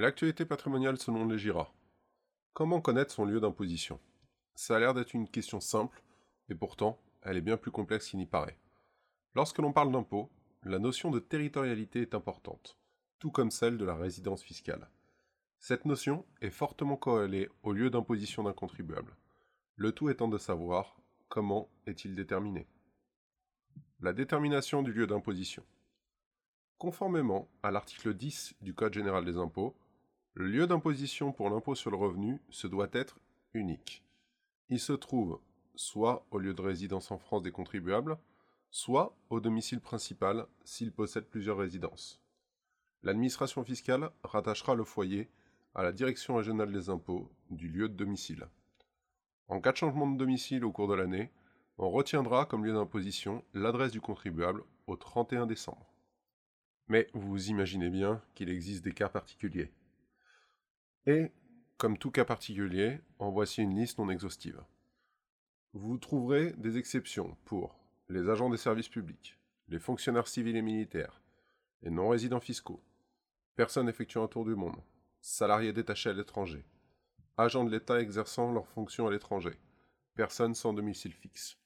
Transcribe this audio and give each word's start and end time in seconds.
L'actualité 0.00 0.44
patrimoniale 0.44 0.96
selon 0.96 1.26
les 1.26 1.38
GIRA. 1.38 1.74
Comment 2.52 2.80
connaître 2.80 3.10
son 3.12 3.24
lieu 3.24 3.40
d'imposition? 3.40 3.98
Ça 4.54 4.76
a 4.76 4.78
l'air 4.78 4.94
d'être 4.94 5.12
une 5.12 5.28
question 5.28 5.58
simple, 5.58 6.04
et 6.48 6.54
pourtant, 6.54 7.00
elle 7.22 7.36
est 7.36 7.40
bien 7.40 7.56
plus 7.56 7.72
complexe 7.72 8.06
qu'il 8.06 8.20
n'y 8.20 8.26
paraît. 8.26 8.56
Lorsque 9.34 9.58
l'on 9.58 9.72
parle 9.72 9.90
d'impôt, 9.90 10.30
la 10.62 10.78
notion 10.78 11.10
de 11.10 11.18
territorialité 11.18 12.00
est 12.00 12.14
importante, 12.14 12.78
tout 13.18 13.32
comme 13.32 13.50
celle 13.50 13.76
de 13.76 13.84
la 13.84 13.96
résidence 13.96 14.40
fiscale. 14.40 14.88
Cette 15.58 15.84
notion 15.84 16.24
est 16.42 16.50
fortement 16.50 16.96
corrélée 16.96 17.48
au 17.64 17.72
lieu 17.72 17.90
d'imposition 17.90 18.44
d'un 18.44 18.52
contribuable, 18.52 19.16
le 19.74 19.90
tout 19.90 20.10
étant 20.10 20.28
de 20.28 20.38
savoir 20.38 20.96
comment 21.28 21.68
est-il 21.86 22.14
déterminé. 22.14 22.68
La 23.98 24.12
détermination 24.12 24.84
du 24.84 24.92
lieu 24.92 25.08
d'imposition. 25.08 25.64
Conformément 26.78 27.48
à 27.64 27.72
l'article 27.72 28.14
10 28.14 28.54
du 28.60 28.74
Code 28.74 28.94
général 28.94 29.24
des 29.24 29.38
impôts, 29.38 29.74
le 30.38 30.46
lieu 30.46 30.68
d'imposition 30.68 31.32
pour 31.32 31.50
l'impôt 31.50 31.74
sur 31.74 31.90
le 31.90 31.96
revenu 31.96 32.40
se 32.48 32.68
doit 32.68 32.90
être 32.92 33.18
unique. 33.54 34.04
Il 34.68 34.78
se 34.78 34.92
trouve 34.92 35.40
soit 35.74 36.24
au 36.30 36.38
lieu 36.38 36.54
de 36.54 36.62
résidence 36.62 37.10
en 37.10 37.18
France 37.18 37.42
des 37.42 37.50
contribuables, 37.50 38.16
soit 38.70 39.16
au 39.30 39.40
domicile 39.40 39.80
principal 39.80 40.46
s'il 40.64 40.92
possède 40.92 41.24
plusieurs 41.24 41.58
résidences. 41.58 42.22
L'administration 43.02 43.64
fiscale 43.64 44.12
rattachera 44.22 44.76
le 44.76 44.84
foyer 44.84 45.28
à 45.74 45.82
la 45.82 45.90
direction 45.90 46.36
régionale 46.36 46.70
des 46.70 46.88
impôts 46.88 47.28
du 47.50 47.66
lieu 47.66 47.88
de 47.88 47.96
domicile. 47.96 48.46
En 49.48 49.60
cas 49.60 49.72
de 49.72 49.78
changement 49.78 50.06
de 50.06 50.18
domicile 50.18 50.64
au 50.64 50.70
cours 50.70 50.86
de 50.86 50.94
l'année, 50.94 51.32
on 51.78 51.90
retiendra 51.90 52.44
comme 52.46 52.64
lieu 52.64 52.74
d'imposition 52.74 53.44
l'adresse 53.54 53.90
du 53.90 54.00
contribuable 54.00 54.62
au 54.86 54.94
31 54.94 55.46
décembre. 55.46 55.92
Mais 56.86 57.08
vous 57.12 57.48
imaginez 57.48 57.90
bien 57.90 58.22
qu'il 58.36 58.50
existe 58.50 58.84
des 58.84 58.92
cas 58.92 59.08
particuliers. 59.08 59.72
Et, 61.08 61.32
comme 61.78 61.96
tout 61.96 62.10
cas 62.10 62.26
particulier, 62.26 63.00
en 63.18 63.30
voici 63.30 63.62
une 63.62 63.74
liste 63.74 63.96
non 63.96 64.10
exhaustive. 64.10 64.62
Vous 65.72 65.96
trouverez 65.96 66.52
des 66.58 66.76
exceptions 66.76 67.34
pour 67.46 67.80
les 68.10 68.28
agents 68.28 68.50
des 68.50 68.58
services 68.58 68.90
publics, 68.90 69.38
les 69.68 69.78
fonctionnaires 69.78 70.28
civils 70.28 70.56
et 70.56 70.60
militaires, 70.60 71.22
les 71.80 71.90
non-résidents 71.90 72.40
fiscaux, 72.40 72.82
personnes 73.56 73.88
effectuant 73.88 74.24
un 74.24 74.28
tour 74.28 74.44
du 74.44 74.54
monde, 74.54 74.76
salariés 75.22 75.72
détachés 75.72 76.10
à 76.10 76.12
l'étranger, 76.12 76.62
agents 77.38 77.64
de 77.64 77.70
l'État 77.70 78.02
exerçant 78.02 78.52
leurs 78.52 78.68
fonctions 78.68 79.06
à 79.06 79.10
l'étranger, 79.10 79.58
personnes 80.14 80.54
sans 80.54 80.74
domicile 80.74 81.14
fixe. 81.14 81.56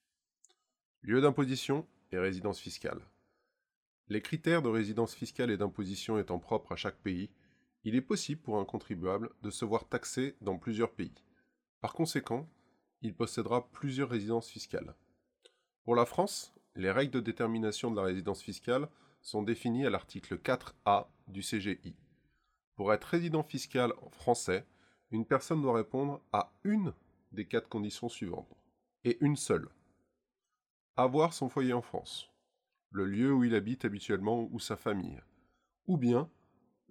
Lieu 1.02 1.20
d'imposition 1.20 1.84
et 2.12 2.18
résidence 2.20 2.60
fiscale. 2.60 3.00
Les 4.06 4.22
critères 4.22 4.62
de 4.62 4.68
résidence 4.68 5.16
fiscale 5.16 5.50
et 5.50 5.56
d'imposition 5.56 6.16
étant 6.16 6.38
propres 6.38 6.70
à 6.70 6.76
chaque 6.76 6.98
pays, 6.98 7.28
il 7.84 7.94
est 7.94 8.00
possible 8.00 8.40
pour 8.40 8.58
un 8.58 8.64
contribuable 8.64 9.30
de 9.42 9.50
se 9.50 9.64
voir 9.64 9.88
taxé 9.88 10.36
dans 10.40 10.58
plusieurs 10.58 10.92
pays. 10.92 11.24
Par 11.80 11.94
conséquent, 11.94 12.48
il 13.00 13.14
possédera 13.14 13.68
plusieurs 13.70 14.08
résidences 14.08 14.48
fiscales. 14.48 14.94
Pour 15.84 15.96
la 15.96 16.06
France, 16.06 16.54
les 16.76 16.90
règles 16.90 17.12
de 17.12 17.20
détermination 17.20 17.90
de 17.90 17.96
la 17.96 18.04
résidence 18.04 18.42
fiscale 18.42 18.88
sont 19.20 19.42
définies 19.42 19.86
à 19.86 19.90
l'article 19.90 20.38
4A 20.38 21.06
du 21.26 21.40
CGI. 21.40 21.96
Pour 22.76 22.92
être 22.92 23.04
résident 23.04 23.42
fiscal 23.42 23.92
français, 24.12 24.64
une 25.10 25.26
personne 25.26 25.60
doit 25.60 25.76
répondre 25.76 26.22
à 26.32 26.52
une 26.64 26.94
des 27.32 27.46
quatre 27.46 27.68
conditions 27.68 28.08
suivantes, 28.08 28.56
et 29.04 29.18
une 29.20 29.36
seule. 29.36 29.68
Avoir 30.96 31.32
son 31.32 31.48
foyer 31.48 31.72
en 31.72 31.82
France, 31.82 32.30
le 32.90 33.06
lieu 33.06 33.32
où 33.32 33.44
il 33.44 33.54
habite 33.54 33.84
habituellement 33.84 34.48
ou 34.52 34.60
sa 34.60 34.76
famille, 34.76 35.20
ou 35.86 35.96
bien 35.96 36.30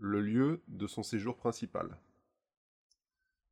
le 0.02 0.20
lieu 0.20 0.64
de 0.68 0.88
son 0.88 1.04
séjour 1.04 1.38
principal. 1.38 1.96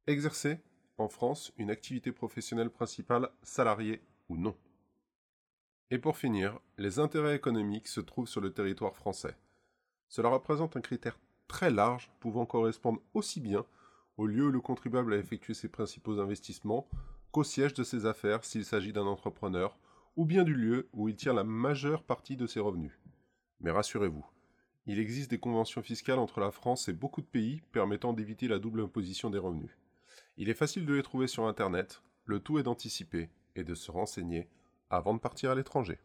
Exercer, 0.08 0.58
en 0.98 1.08
France, 1.08 1.54
une 1.58 1.70
activité 1.70 2.12
professionnelle 2.12 2.72
principale, 2.72 3.30
salariée 3.44 4.02
ou 4.30 4.38
non. 4.38 4.58
Et 5.92 6.00
pour 6.00 6.18
finir, 6.18 6.60
les 6.80 6.98
intérêts 6.98 7.36
économiques 7.36 7.88
se 7.88 8.02
trouvent 8.02 8.28
sur 8.28 8.42
le 8.42 8.52
territoire 8.52 8.96
français. 8.96 9.38
Cela 10.08 10.30
représente 10.30 10.76
un 10.76 10.82
critère 10.82 11.20
très 11.48 11.70
large 11.70 12.12
pouvant 12.20 12.48
correspondre 12.48 13.00
aussi 13.14 13.42
bien 13.42 13.64
au 14.18 14.26
lieu 14.26 14.48
où 14.48 14.52
le 14.52 14.60
contribuable 14.60 15.14
a 15.14 15.18
effectué 15.18 15.54
ses 15.54 15.70
principaux 15.70 16.20
investissements 16.20 16.90
qu'au 17.32 17.44
siège 17.44 17.76
de 17.76 17.84
ses 17.84 18.08
affaires 18.08 18.44
s'il 18.44 18.66
s'agit 18.66 18.92
d'un 18.92 19.06
entrepreneur 19.06 19.78
ou 20.16 20.26
bien 20.26 20.44
du 20.44 20.56
lieu 20.56 20.90
où 20.94 21.10
il 21.10 21.16
tire 21.16 21.36
la 21.36 21.44
majeure 21.44 22.02
partie 22.02 22.38
de 22.38 22.48
ses 22.48 22.60
revenus. 22.60 23.00
Mais 23.60 23.70
rassurez-vous, 23.70 24.26
il 24.86 25.00
existe 25.00 25.30
des 25.30 25.40
conventions 25.40 25.82
fiscales 25.82 26.20
entre 26.20 26.40
la 26.40 26.52
France 26.52 26.88
et 26.88 26.94
beaucoup 26.94 27.22
de 27.22 27.28
pays 27.28 27.62
permettant 27.72 28.14
d'éviter 28.14 28.48
la 28.48 28.60
double 28.60 28.82
imposition 28.82 29.30
des 29.30 29.38
revenus. 29.38 29.78
Il 30.38 30.50
est 30.50 30.54
facile 30.54 30.86
de 30.86 30.94
les 30.94 31.04
trouver 31.04 31.28
sur 31.28 31.48
Internet, 31.48 32.02
le 32.26 32.40
tout 32.40 32.60
est 32.60 32.64
d'anticiper 32.64 33.30
et 33.56 33.64
de 33.64 33.76
se 33.76 33.92
renseigner 33.92 34.48
avant 34.90 35.14
de 35.14 35.20
partir 35.20 35.52
à 35.52 35.56
l'étranger. 35.56 36.00